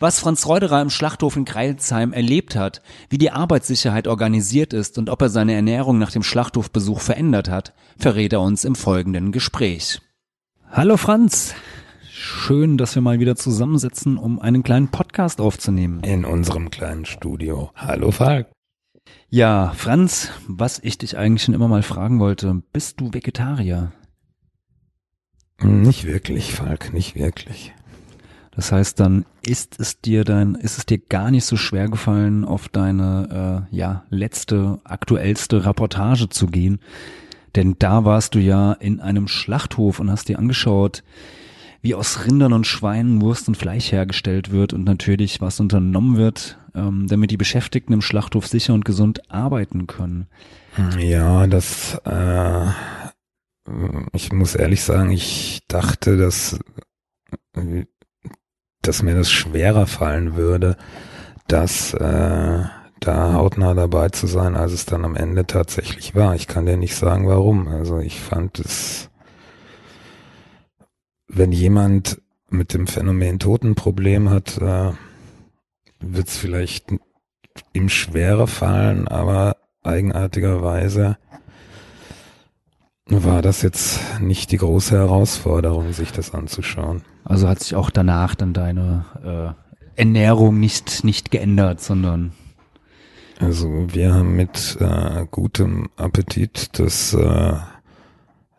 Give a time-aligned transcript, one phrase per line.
[0.01, 5.11] Was Franz Reuderer im Schlachthof in Kreilsheim erlebt hat, wie die Arbeitssicherheit organisiert ist und
[5.11, 10.01] ob er seine Ernährung nach dem Schlachthofbesuch verändert hat, verrät er uns im folgenden Gespräch.
[10.71, 11.53] Hallo Franz,
[12.09, 16.03] schön, dass wir mal wieder zusammensitzen, um einen kleinen Podcast aufzunehmen.
[16.03, 17.69] In unserem kleinen Studio.
[17.75, 18.47] Hallo Falk.
[19.29, 23.91] Ja, Franz, was ich dich eigentlich schon immer mal fragen wollte, bist du Vegetarier?
[25.61, 27.75] Nicht wirklich, Falk, nicht wirklich.
[28.53, 32.43] Das heißt, dann ist es dir dann, ist es dir gar nicht so schwer gefallen,
[32.43, 36.79] auf deine äh, ja letzte, aktuellste Reportage zu gehen,
[37.55, 41.03] denn da warst du ja in einem Schlachthof und hast dir angeschaut,
[41.81, 46.59] wie aus Rindern und Schweinen Wurst und Fleisch hergestellt wird und natürlich was unternommen wird,
[46.75, 50.27] ähm, damit die Beschäftigten im Schlachthof sicher und gesund arbeiten können.
[50.99, 52.67] Ja, das, äh,
[54.13, 56.59] ich muss ehrlich sagen, ich dachte, dass
[58.81, 60.77] dass mir das schwerer fallen würde,
[61.47, 62.63] das äh,
[62.99, 66.35] da hautnah dabei zu sein, als es dann am Ende tatsächlich war.
[66.35, 67.67] Ich kann dir nicht sagen, warum.
[67.67, 69.09] Also ich fand es,
[71.27, 74.91] wenn jemand mit dem Phänomen Totenproblem hat, äh,
[75.99, 76.93] wird es vielleicht
[77.73, 81.17] ihm schwerer fallen, aber eigenartigerweise
[83.11, 87.03] war das jetzt nicht die große Herausforderung, sich das anzuschauen.
[87.23, 89.05] Also hat sich auch danach dann deine
[89.95, 92.31] äh, Ernährung nicht, nicht geändert, sondern
[93.39, 97.53] also wir haben mit äh, gutem Appetit das äh,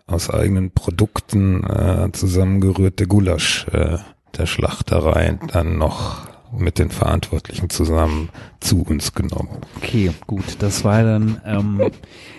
[0.09, 3.99] aus eigenen Produkten äh, zusammengerührte Gulasch äh,
[4.37, 6.27] der Schlachterei dann noch
[6.57, 8.29] mit den Verantwortlichen zusammen
[8.61, 9.51] zu uns genommen.
[9.77, 10.45] Okay, gut.
[10.61, 11.91] Das war dann ähm,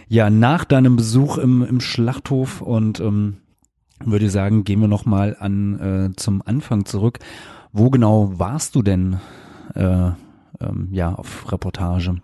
[0.08, 3.38] ja nach deinem Besuch im, im Schlachthof und ähm,
[4.06, 5.80] würde sagen, gehen wir noch mal an
[6.14, 7.20] äh, zum Anfang zurück.
[7.72, 9.20] Wo genau warst du denn
[9.76, 10.12] äh,
[10.60, 12.22] ähm, ja auf Reportage?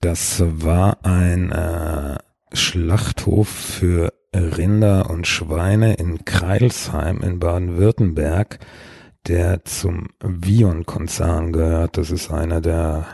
[0.00, 2.18] Das war ein äh,
[2.52, 8.58] Schlachthof für Rinder und Schweine in Kreilsheim in Baden-Württemberg,
[9.26, 11.96] der zum Vion-Konzern gehört.
[11.96, 13.06] Das ist einer der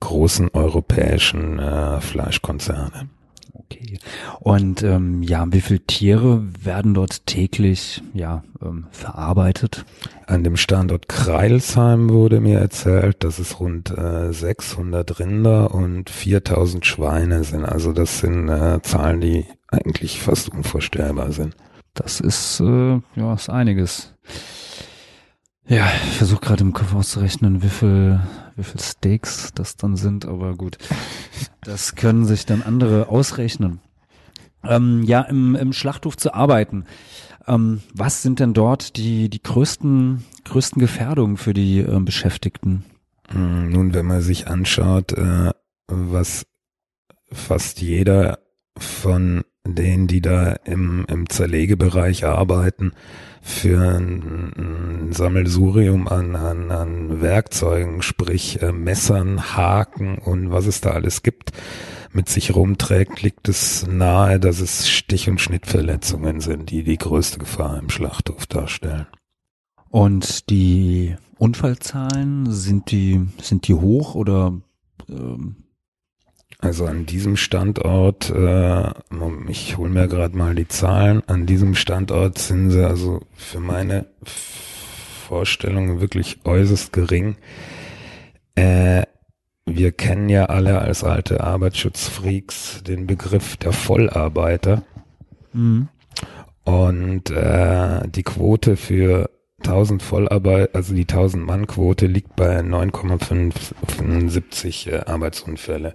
[0.00, 3.08] großen europäischen äh, Fleischkonzerne.
[3.70, 3.98] Okay.
[4.40, 9.84] Und ähm, ja, wie viele Tiere werden dort täglich ja ähm, verarbeitet?
[10.26, 16.86] An dem Standort Kreilsheim wurde mir erzählt, dass es rund äh, 600 Rinder und 4000
[16.86, 17.64] Schweine sind.
[17.64, 21.54] Also das sind äh, Zahlen, die eigentlich fast unvorstellbar sind.
[21.92, 24.14] Das ist äh, ja ist einiges.
[25.68, 28.20] Ja, ich versuche gerade im Kopf auszurechnen, wie viel,
[28.56, 30.78] wie viel Steaks das dann sind, aber gut.
[31.60, 33.80] Das können sich dann andere ausrechnen.
[34.64, 36.86] Ähm, ja, im, im Schlachthof zu arbeiten.
[37.46, 42.84] Ähm, was sind denn dort die, die größten, größten Gefährdungen für die äh, Beschäftigten?
[43.28, 45.50] Hm, nun, wenn man sich anschaut, äh,
[45.86, 46.46] was
[47.30, 48.38] fast jeder
[48.78, 52.92] von denen, die da im, im Zerlegebereich arbeiten,
[53.40, 60.80] für ein, ein Sammelsurium an, an, an Werkzeugen, sprich äh, Messern, Haken und was es
[60.80, 61.52] da alles gibt,
[62.12, 67.38] mit sich rumträgt, liegt es nahe, dass es Stich- und Schnittverletzungen sind, die die größte
[67.38, 69.06] Gefahr im Schlachthof darstellen.
[69.88, 74.60] Und die Unfallzahlen, sind die, sind die hoch oder
[75.08, 75.56] ähm,
[76.58, 78.90] also an diesem Standort, äh,
[79.48, 84.06] ich hole mir gerade mal die Zahlen, an diesem Standort sind sie also für meine
[84.24, 87.36] Vorstellungen wirklich äußerst gering.
[88.56, 89.02] Äh,
[89.66, 94.82] wir kennen ja alle als alte Arbeitsschutzfreaks den Begriff der Vollarbeiter.
[95.52, 95.88] Mhm.
[96.64, 99.30] Und äh, die Quote für
[99.64, 105.92] 1000 Vollarbeit, also die 1000 Mann Quote liegt bei 9,75 äh, Arbeitsunfälle.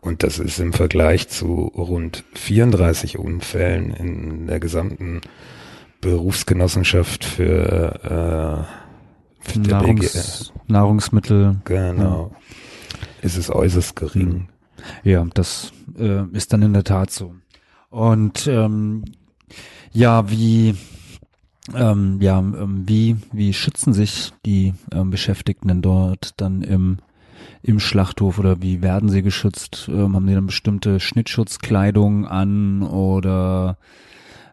[0.00, 5.22] Und das ist im Vergleich zu rund 34 Unfällen in der gesamten
[6.00, 8.62] Berufsgenossenschaft für, äh,
[9.50, 11.56] für Nahrungs Nahrungsmittel.
[11.64, 12.32] Genau.
[12.32, 12.38] Ja.
[13.22, 14.48] Ist es äußerst gering.
[15.02, 17.34] Ja, das äh, ist dann in der Tat so.
[17.90, 19.04] Und ähm,
[19.92, 20.76] ja, wie
[21.74, 26.98] ähm, ja, ähm, wie, wie schützen sich die ähm, Beschäftigten denn dort dann im,
[27.62, 29.88] im Schlachthof oder wie werden sie geschützt?
[29.90, 33.78] Ähm, haben die dann bestimmte Schnittschutzkleidung an oder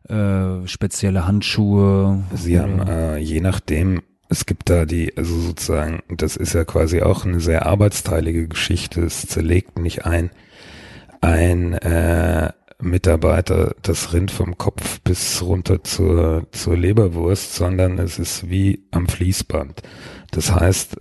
[0.10, 2.24] äh, spezielle Handschuhe?
[2.34, 7.02] Sie haben äh, je nachdem, es gibt da die, also sozusagen, das ist ja quasi
[7.02, 10.32] auch eine sehr arbeitsteilige Geschichte, es zerlegt nicht ein,
[11.22, 12.52] ein äh,
[12.84, 19.08] Mitarbeiter das Rind vom Kopf bis runter zur, zur Leberwurst, sondern es ist wie am
[19.08, 19.82] Fließband.
[20.32, 20.98] Das heißt,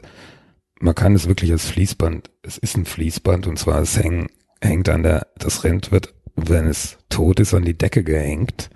[0.81, 4.29] man kann es wirklich als Fließband, es ist ein Fließband und zwar es häng,
[4.61, 8.71] hängt an der, das Rind wird, wenn es tot ist, an die Decke gehängt,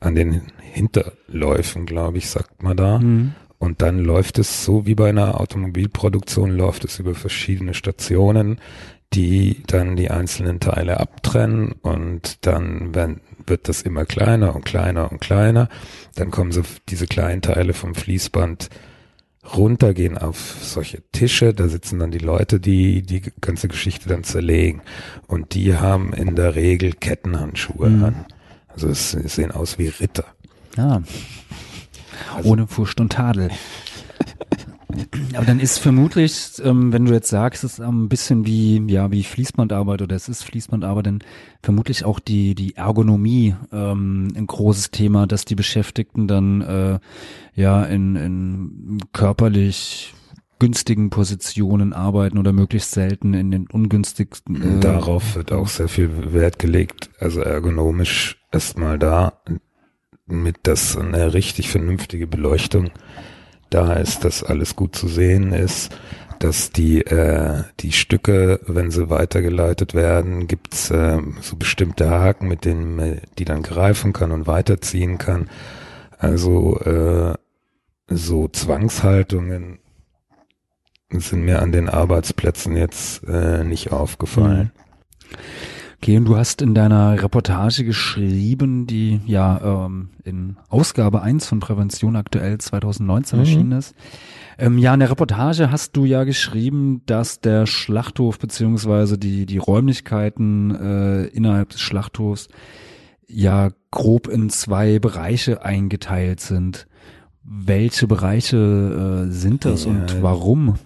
[0.00, 2.98] an den Hinterläufen, glaube ich, sagt man da.
[2.98, 3.34] Mhm.
[3.58, 8.60] Und dann läuft es so wie bei einer Automobilproduktion, läuft es über verschiedene Stationen
[9.14, 15.10] die dann die einzelnen Teile abtrennen und dann werden, wird das immer kleiner und kleiner
[15.10, 15.68] und kleiner.
[16.14, 18.68] Dann kommen so diese kleinen Teile vom Fließband
[19.56, 24.24] runter, gehen auf solche Tische, da sitzen dann die Leute, die die ganze Geschichte dann
[24.24, 24.82] zerlegen.
[25.26, 28.04] Und die haben in der Regel Kettenhandschuhe mhm.
[28.04, 28.26] an.
[28.68, 30.26] Also es, es, sehen aus wie Ritter.
[30.76, 31.02] Ja.
[32.36, 33.50] Also, Ohne Furcht und Tadel.
[35.34, 39.10] Aber dann ist vermutlich, ähm, wenn du jetzt sagst, es ist ein bisschen wie, ja,
[39.10, 41.18] wie Fließbandarbeit oder es ist Fließbandarbeit, dann
[41.62, 46.98] vermutlich auch die, die Ergonomie ähm, ein großes Thema, dass die Beschäftigten dann äh,
[47.54, 50.14] ja in, in körperlich
[50.58, 54.78] günstigen Positionen arbeiten oder möglichst selten in den ungünstigsten.
[54.78, 59.40] Äh Darauf wird auch sehr viel Wert gelegt, also ergonomisch erstmal da,
[60.26, 62.90] mit das eine richtig vernünftige Beleuchtung
[63.70, 65.94] da ist, dass alles gut zu sehen ist,
[66.38, 72.64] dass die äh, die Stücke, wenn sie weitergeleitet werden, gibt's äh, so bestimmte Haken, mit
[72.64, 75.50] denen die dann greifen kann und weiterziehen kann.
[76.18, 77.34] Also äh,
[78.08, 79.78] so Zwangshaltungen
[81.10, 84.72] sind mir an den Arbeitsplätzen jetzt äh, nicht aufgefallen.
[85.30, 85.38] Mhm.
[86.00, 91.58] Okay, und du hast in deiner Reportage geschrieben, die ja ähm, in Ausgabe 1 von
[91.58, 93.44] Prävention aktuell 2019 mhm.
[93.44, 93.96] erschienen ist.
[94.58, 99.58] Ähm, ja, in der Reportage hast du ja geschrieben, dass der Schlachthof beziehungsweise die, die
[99.58, 102.48] Räumlichkeiten äh, innerhalb des Schlachthofs
[103.26, 106.86] ja grob in zwei Bereiche eingeteilt sind.
[107.42, 110.76] Welche Bereiche äh, sind das ja, und warum?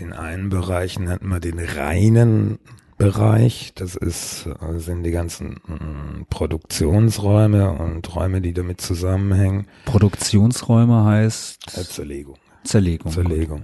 [0.00, 2.58] Den einen Bereich nennt man den reinen
[2.96, 3.72] Bereich.
[3.74, 9.66] Das ist, äh, sind die ganzen mm, Produktionsräume und Räume, die damit zusammenhängen.
[9.84, 11.78] Produktionsräume heißt?
[11.78, 12.36] Äh, Zerlegung.
[12.64, 13.12] Zerlegung.
[13.12, 13.62] Zerlegung.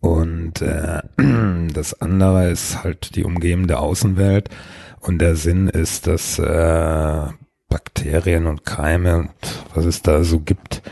[0.00, 1.02] Und äh,
[1.72, 4.48] das andere ist halt die umgebende Außenwelt.
[5.00, 7.26] Und der Sinn ist, dass äh,
[7.68, 9.30] Bakterien und Keime und
[9.74, 10.82] was es da so gibt,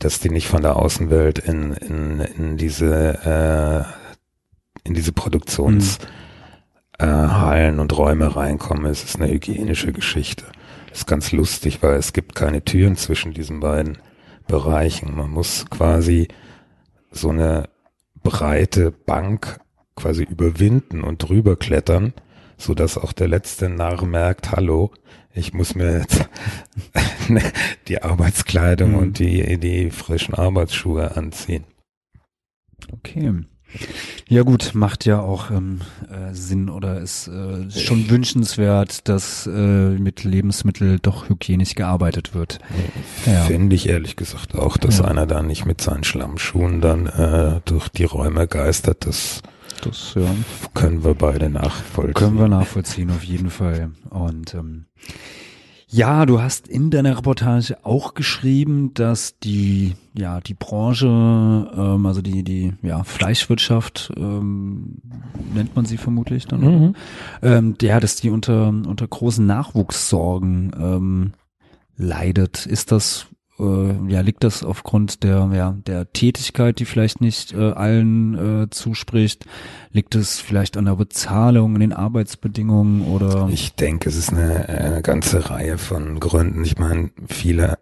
[0.00, 6.08] dass die nicht von der Außenwelt in, in, in diese äh, in diese Produktions hm
[6.98, 8.88] äh, Hallen und Räume reinkomme.
[8.88, 10.44] Es ist eine hygienische Geschichte.
[10.88, 13.98] Das ist ganz lustig, weil es gibt keine Türen zwischen diesen beiden
[14.46, 15.16] Bereichen.
[15.16, 16.28] Man muss quasi
[17.10, 17.68] so eine
[18.22, 19.60] breite Bank
[19.96, 22.12] quasi überwinden und drüber klettern,
[22.56, 24.92] so dass auch der letzte Narr merkt, hallo,
[25.32, 26.28] ich muss mir jetzt
[27.88, 28.98] die Arbeitskleidung mhm.
[28.98, 31.64] und die, die frischen Arbeitsschuhe anziehen.
[32.92, 33.44] Okay.
[34.28, 39.50] Ja gut, macht ja auch ähm, äh, Sinn oder ist äh, schon wünschenswert, dass äh,
[39.50, 42.58] mit Lebensmitteln doch hygienisch gearbeitet wird.
[43.26, 43.42] Ja.
[43.42, 45.04] Finde ich ehrlich gesagt auch, dass ja.
[45.04, 49.06] einer da nicht mit seinen Schlammschuhen dann äh, durch die Räume geistert.
[49.06, 49.42] Das,
[49.82, 50.34] das ja.
[50.72, 52.14] können wir beide nachvollziehen.
[52.14, 53.90] Können wir nachvollziehen, auf jeden Fall.
[54.08, 54.86] Und ähm,
[55.94, 62.20] ja, du hast in deiner Reportage auch geschrieben, dass die ja die Branche, ähm, also
[62.20, 64.96] die die ja Fleischwirtschaft ähm,
[65.54, 66.96] nennt man sie vermutlich dann, mhm.
[67.42, 71.32] ähm, ja, dass die unter unter großen Nachwuchssorgen ähm,
[71.96, 72.66] leidet.
[72.66, 77.70] Ist das äh, ja, liegt das aufgrund der, ja, der Tätigkeit, die vielleicht nicht äh,
[77.72, 79.46] allen äh, zuspricht?
[79.90, 83.48] Liegt es vielleicht an der Bezahlung, an den Arbeitsbedingungen oder?
[83.50, 86.64] Ich denke, es ist eine, eine ganze Reihe von Gründen.
[86.64, 87.78] Ich meine, viele,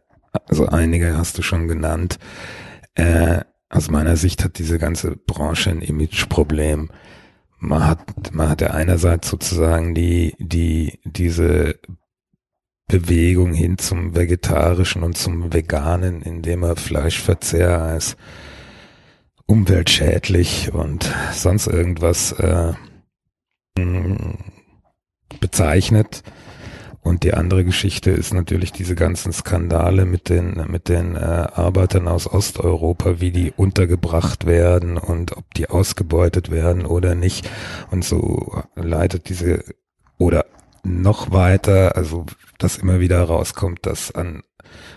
[0.47, 2.19] also einige hast du schon genannt.
[2.95, 6.91] Äh, aus meiner Sicht hat diese ganze Branche ein Imageproblem.
[7.59, 11.76] Man hat, man hat ja einerseits sozusagen die, die, diese
[12.92, 18.18] Bewegung hin zum Vegetarischen und zum Veganen, indem er Fleischverzehr als
[19.46, 22.75] umweltschädlich und sonst irgendwas äh,
[25.40, 26.22] bezeichnet.
[27.00, 32.08] Und die andere Geschichte ist natürlich diese ganzen Skandale mit den mit den äh, Arbeitern
[32.08, 37.49] aus Osteuropa, wie die untergebracht werden und ob die ausgebeutet werden oder nicht.
[37.90, 39.64] Und so leitet diese
[40.18, 40.44] oder
[40.84, 42.26] noch weiter, also
[42.58, 44.42] dass immer wieder rauskommt, dass an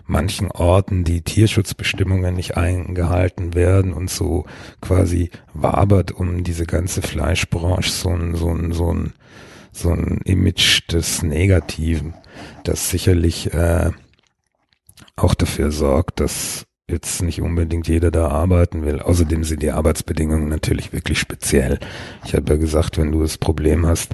[0.07, 4.45] manchen Orten die Tierschutzbestimmungen nicht eingehalten werden und so
[4.81, 9.13] quasi wabert um diese ganze Fleischbranche so ein, so ein, so ein
[9.75, 12.13] so ein Image des Negativen,
[12.63, 13.91] das sicherlich äh,
[15.17, 19.01] auch dafür sorgt, dass jetzt nicht unbedingt jeder da arbeiten will.
[19.01, 21.79] Außerdem sind die Arbeitsbedingungen natürlich wirklich speziell.
[22.23, 24.13] Ich habe ja gesagt, wenn du das Problem hast,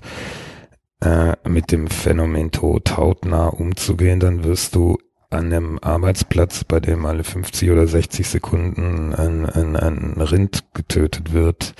[1.02, 4.98] äh, mit dem Phänomen Tod hautnah umzugehen, dann wirst du
[5.30, 11.32] an einem Arbeitsplatz, bei dem alle 50 oder 60 Sekunden ein, ein, ein Rind getötet
[11.32, 11.74] wird,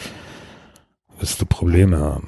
[1.20, 2.28] wirst du Probleme haben.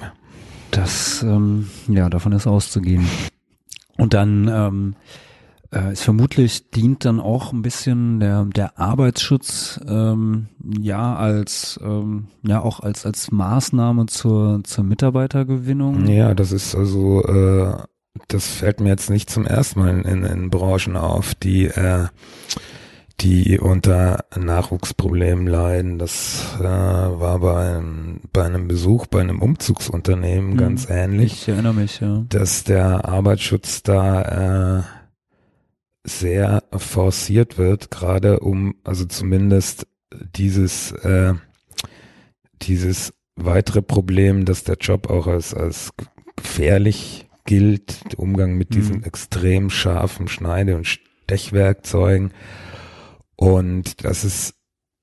[0.72, 3.08] Das, ähm, ja, davon ist auszugehen.
[3.98, 4.96] Und dann ähm,
[5.74, 10.48] äh, ist vermutlich dient dann auch ein bisschen der der Arbeitsschutz ähm,
[10.80, 16.08] ja als ähm, ja auch als als Maßnahme zur zur Mitarbeitergewinnung.
[16.08, 17.74] Ja, das ist also äh,
[18.28, 22.08] das fällt mir jetzt nicht zum ersten Mal in, in Branchen auf, die äh,
[23.22, 26.00] die unter Nachwuchsproblemen leiden.
[26.00, 30.58] Das äh, war bei einem, bei einem Besuch bei einem Umzugsunternehmen mhm.
[30.58, 31.34] ganz ähnlich.
[31.34, 32.26] Ich erinnere mich, ja.
[32.30, 34.84] Dass der Arbeitsschutz da äh,
[36.04, 39.88] sehr forciert wird, gerade um, also zumindest
[40.36, 41.34] dieses, äh,
[42.62, 45.92] dieses weitere Problem, dass der Job auch als, als
[46.36, 49.04] gefährlich gilt, der Umgang mit diesen mhm.
[49.04, 52.34] extrem scharfen Schneide- und Stechwerkzeugen
[53.36, 54.56] und das ist,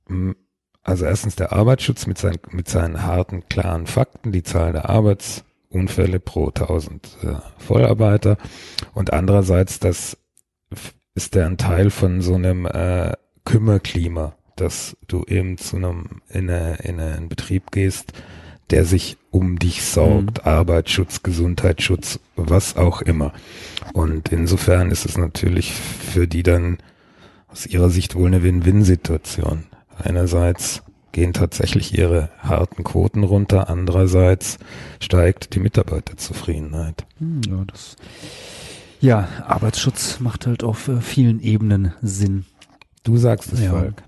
[0.06, 0.36] hm,
[0.82, 6.20] also erstens der Arbeitsschutz mit seinen, mit seinen harten, klaren Fakten, die Zahl der Arbeitsunfälle
[6.20, 8.38] pro 1000 äh, Vollarbeiter
[8.94, 10.16] und andererseits das
[11.14, 13.12] ist der ein Teil von so einem äh,
[13.44, 18.12] Kümmerklima, dass du eben zu einem in, eine, in einen Betrieb gehst,
[18.70, 20.50] der sich um dich sorgt, mhm.
[20.50, 23.32] Arbeitsschutz, Gesundheitsschutz, was auch immer.
[23.92, 26.78] Und insofern ist es natürlich für die dann
[27.48, 29.64] aus ihrer Sicht wohl eine Win-Win-Situation.
[29.98, 34.58] Einerseits gehen tatsächlich ihre harten Quoten runter, andererseits
[35.00, 37.04] steigt die Mitarbeiterzufriedenheit.
[37.18, 37.96] Hm, ja, das,
[39.00, 42.44] ja, Arbeitsschutz macht halt auf äh, vielen Ebenen Sinn.
[43.02, 43.70] Du sagst es, ja.
[43.70, 44.02] Volk.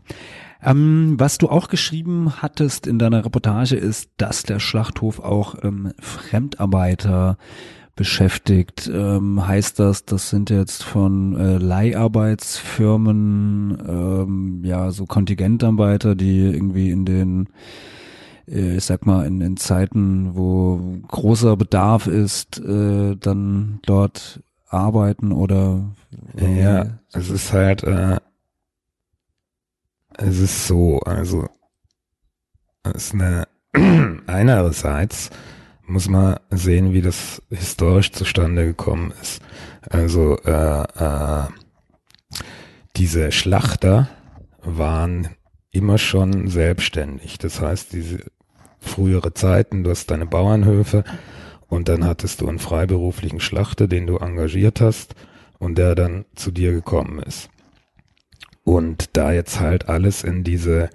[0.63, 5.93] Ähm, was du auch geschrieben hattest in deiner Reportage ist, dass der Schlachthof auch ähm,
[5.99, 7.37] Fremdarbeiter
[7.97, 8.89] beschäftigt.
[8.93, 16.91] Ähm, heißt das, das sind jetzt von äh, Leiharbeitsfirmen, ähm, ja, so Kontingentarbeiter, die irgendwie
[16.91, 17.49] in den
[18.49, 24.41] äh, ich sag mal, in, in Zeiten, wo großer Bedarf ist, äh, dann dort
[24.73, 25.85] arbeiten oder
[26.37, 28.19] ja, es ist halt äh,
[30.19, 31.49] es ist so, also
[32.83, 33.49] es ist eine
[34.27, 35.31] einerseits
[35.87, 39.43] muss man sehen, wie das historisch zustande gekommen ist.
[39.91, 41.47] Also äh, äh,
[42.97, 44.09] diese Schlachter
[44.63, 45.29] waren
[45.71, 47.39] immer schon selbstständig.
[47.39, 48.21] Das heißt, diese
[48.79, 51.05] frühere Zeiten, du hast deine Bauernhöfe
[51.73, 55.15] und dann hattest du einen freiberuflichen Schlachter, den du engagiert hast
[55.59, 57.49] und der dann zu dir gekommen ist.
[58.63, 60.91] Und da jetzt halt alles in diese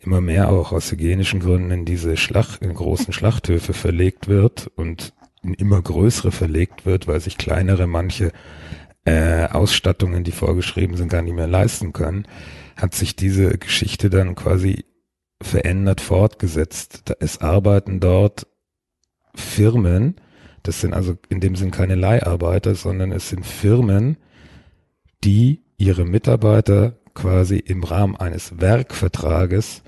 [0.00, 5.12] immer mehr auch aus hygienischen Gründen in diese Schlacht, in großen Schlachthöfe verlegt wird und
[5.44, 8.32] in immer größere verlegt wird, weil sich kleinere manche
[9.04, 12.26] äh, Ausstattungen, die vorgeschrieben sind, gar nicht mehr leisten können,
[12.76, 14.84] hat sich diese Geschichte dann quasi
[15.40, 17.14] verändert fortgesetzt.
[17.20, 18.48] Es arbeiten dort
[19.34, 20.16] Firmen,
[20.62, 24.16] das sind also in dem Sinn keine Leiharbeiter, sondern es sind Firmen,
[25.24, 29.82] die ihre Mitarbeiter quasi im Rahmen eines Werkvertrages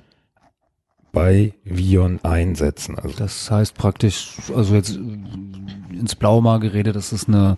[1.13, 2.99] bei Vion einsetzen.
[2.99, 7.57] Also das heißt praktisch, also jetzt ins Blaue mal geredet, das ist eine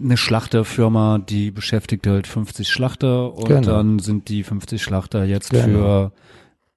[0.00, 3.60] eine Schlachterfirma, die beschäftigt halt 50 Schlachter und genau.
[3.62, 5.64] dann sind die 50 Schlachter jetzt genau.
[5.64, 6.12] für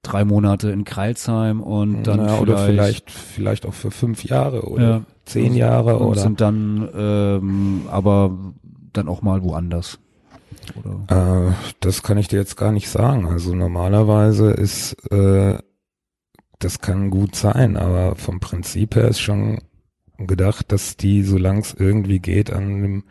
[0.02, 4.62] drei Monate in Kreilsheim und dann ja, vielleicht, oder vielleicht vielleicht auch für fünf Jahre
[4.62, 8.36] oder ja, zehn Jahre und oder sind dann ähm, aber
[8.92, 9.98] dann auch mal woanders.
[10.76, 11.48] Oder?
[11.48, 13.26] Äh, das kann ich dir jetzt gar nicht sagen.
[13.26, 15.58] Also normalerweise ist, äh,
[16.58, 19.60] das kann gut sein, aber vom Prinzip her ist schon
[20.18, 23.04] gedacht, dass die, solange es irgendwie geht, an dem,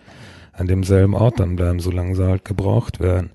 [0.54, 3.32] an demselben Ort dann bleiben, solange sie halt gebraucht werden.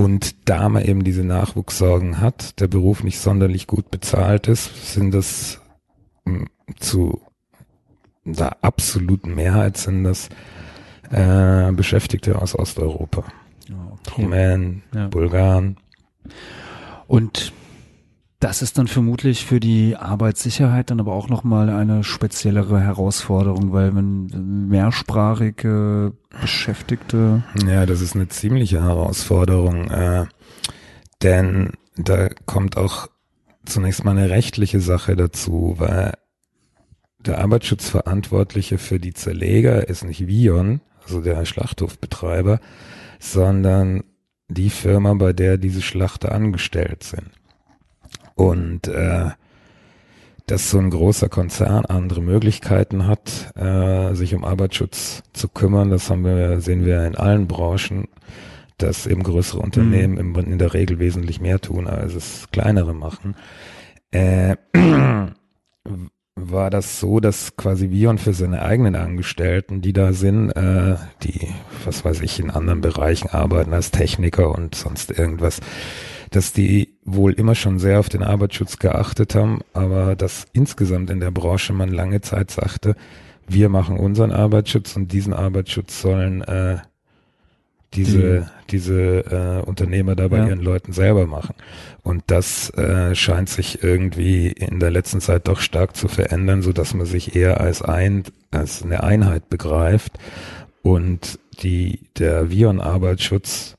[0.00, 5.12] Und da man eben diese Nachwuchssorgen hat, der Beruf nicht sonderlich gut bezahlt ist, sind
[5.12, 5.60] das
[6.24, 7.20] hm, zu
[8.24, 10.30] der absoluten Mehrheit sind das
[11.10, 13.24] äh, Beschäftigte aus Osteuropa.
[13.68, 14.22] Okay.
[14.22, 15.08] Rumänen, ja.
[15.08, 15.76] Bulgaren.
[17.06, 17.52] Und
[18.40, 23.94] das ist dann vermutlich für die Arbeitssicherheit dann aber auch nochmal eine speziellere Herausforderung, weil
[23.94, 27.42] wenn mehrsprachige Beschäftigte.
[27.66, 30.24] Ja, das ist eine ziemliche Herausforderung, äh,
[31.22, 33.08] denn da kommt auch
[33.66, 36.14] zunächst mal eine rechtliche Sache dazu, weil
[37.18, 42.58] der Arbeitsschutzverantwortliche für die Zerleger ist nicht Vion, also der Schlachthofbetreiber,
[43.18, 44.02] sondern
[44.48, 47.39] die Firma, bei der diese Schlachter angestellt sind.
[48.40, 49.26] Und äh,
[50.46, 56.08] dass so ein großer Konzern andere Möglichkeiten hat, äh, sich um Arbeitsschutz zu kümmern, das
[56.08, 58.08] haben wir, sehen wir in allen Branchen,
[58.78, 60.36] dass eben größere Unternehmen mhm.
[60.36, 63.36] in der Regel wesentlich mehr tun, als es kleinere machen.
[64.10, 64.56] Äh,
[66.34, 71.48] war das so, dass quasi Vion für seine eigenen Angestellten, die da sind, äh, die,
[71.84, 75.60] was weiß ich, in anderen Bereichen arbeiten als Techniker und sonst irgendwas,
[76.30, 81.20] dass die wohl immer schon sehr auf den Arbeitsschutz geachtet haben, aber dass insgesamt in
[81.20, 82.94] der Branche man lange Zeit sagte,
[83.48, 86.78] wir machen unseren Arbeitsschutz und diesen Arbeitsschutz sollen äh,
[87.94, 88.76] diese, die.
[88.76, 90.48] diese äh, Unternehmer da bei ja.
[90.48, 91.56] ihren Leuten selber machen.
[92.02, 96.72] Und das äh, scheint sich irgendwie in der letzten Zeit doch stark zu verändern, so
[96.72, 100.18] dass man sich eher als ein, als eine Einheit begreift
[100.82, 103.76] und die, der Vion-Arbeitsschutz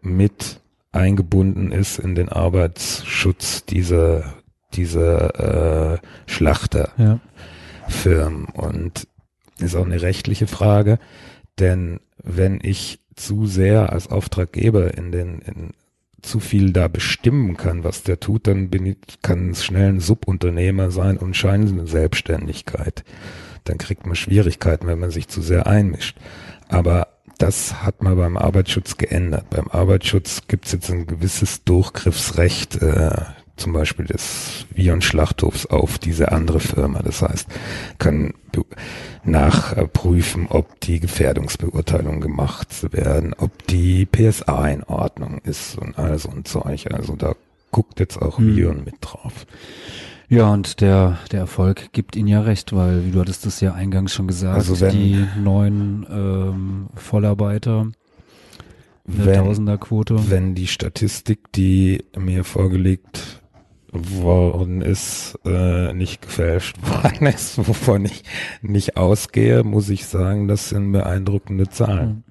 [0.00, 0.60] mit
[0.96, 4.34] eingebunden ist in den Arbeitsschutz dieser,
[4.74, 8.48] dieser äh, Schlachterfirmen.
[8.54, 8.62] Ja.
[8.62, 9.08] Und
[9.58, 10.98] ist auch eine rechtliche Frage,
[11.58, 15.70] denn wenn ich zu sehr als Auftraggeber in den, in
[16.22, 20.00] zu viel da bestimmen kann, was der tut, dann bin ich, kann es schnell ein
[20.00, 23.04] Subunternehmer sein und scheint Selbstständigkeit.
[23.64, 26.18] Dann kriegt man Schwierigkeiten, wenn man sich zu sehr einmischt.
[26.68, 29.50] Aber das hat man beim Arbeitsschutz geändert.
[29.50, 33.10] Beim Arbeitsschutz gibt es jetzt ein gewisses Durchgriffsrecht, äh,
[33.56, 37.00] zum Beispiel des Vion Schlachthofs auf diese andere Firma.
[37.02, 37.48] Das heißt,
[37.98, 38.34] können
[39.24, 46.30] nachprüfen, ob die Gefährdungsbeurteilungen gemacht werden, ob die PSA in Ordnung ist und all so
[46.30, 46.86] ein Zeug.
[46.92, 47.34] Also da
[47.70, 48.56] guckt jetzt auch hm.
[48.56, 49.46] Vion mit drauf.
[50.28, 53.74] Ja, und der, der Erfolg gibt Ihnen ja recht, weil, wie du hattest es ja
[53.74, 57.86] eingangs schon gesagt, also wenn, die neuen ähm, Vollarbeiter,
[59.08, 60.30] eine Tausenderquote.
[60.30, 63.40] Wenn die Statistik, die mir vorgelegt
[63.92, 68.24] worden ist, äh, nicht gefälscht worden ist, wovon ich
[68.62, 72.08] nicht ausgehe, muss ich sagen, das sind beeindruckende Zahlen.
[72.08, 72.22] Hm.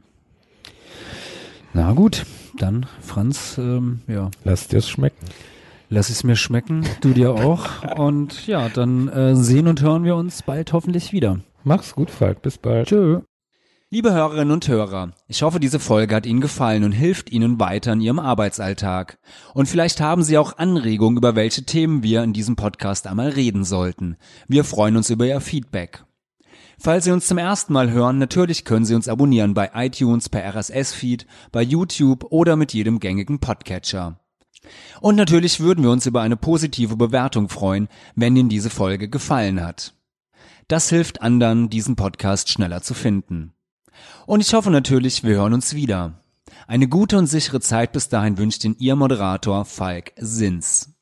[1.73, 2.25] Na gut,
[2.57, 4.31] dann Franz, ähm, ja.
[4.43, 5.25] Lass dir es schmecken.
[5.89, 7.97] Lass es mir schmecken, du dir auch.
[7.97, 11.39] Und ja, dann äh, sehen und hören wir uns bald hoffentlich wieder.
[11.63, 12.41] Mach's gut, Falk.
[12.41, 12.87] Bis bald.
[12.87, 13.21] Tschö.
[13.91, 17.93] Liebe Hörerinnen und Hörer, ich hoffe, diese Folge hat Ihnen gefallen und hilft Ihnen weiter
[17.93, 19.19] in Ihrem Arbeitsalltag.
[19.53, 23.63] Und vielleicht haben Sie auch Anregungen, über welche Themen wir in diesem Podcast einmal reden
[23.63, 24.17] sollten.
[24.47, 26.03] Wir freuen uns über Ihr Feedback.
[26.79, 30.43] Falls Sie uns zum ersten Mal hören, natürlich können Sie uns abonnieren bei iTunes, per
[30.43, 34.19] RSS-Feed, bei YouTube oder mit jedem gängigen Podcatcher.
[35.01, 39.63] Und natürlich würden wir uns über eine positive Bewertung freuen, wenn Ihnen diese Folge gefallen
[39.63, 39.93] hat.
[40.67, 43.53] Das hilft anderen, diesen Podcast schneller zu finden.
[44.25, 46.19] Und ich hoffe natürlich, wir hören uns wieder.
[46.67, 50.94] Eine gute und sichere Zeit bis dahin wünscht Ihnen Ihr Moderator Falk Sins.